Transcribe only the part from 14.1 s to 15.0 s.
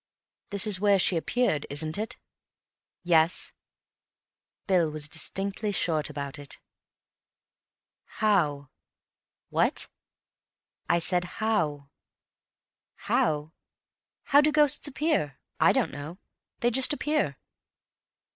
How do ghosts